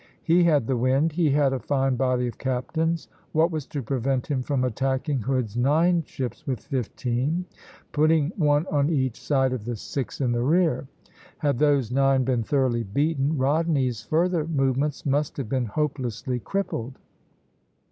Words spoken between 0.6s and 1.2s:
the wind,